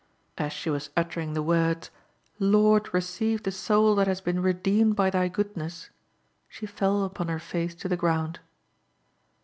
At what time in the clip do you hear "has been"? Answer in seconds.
4.07-4.41